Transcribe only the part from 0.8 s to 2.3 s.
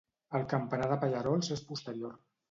de Pallerols és posterior.